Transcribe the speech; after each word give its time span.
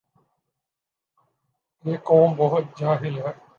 یہ 1.85 1.97
قوم 2.03 2.33
بہت 2.37 2.63
جاہل 2.79 3.15
ھے 3.17 3.31